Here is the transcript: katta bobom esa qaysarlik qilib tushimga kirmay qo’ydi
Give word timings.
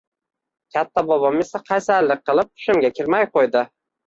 katta 0.77 1.03
bobom 1.09 1.37
esa 1.43 1.61
qaysarlik 1.67 2.25
qilib 2.31 2.51
tushimga 2.55 2.93
kirmay 2.97 3.31
qo’ydi 3.37 3.65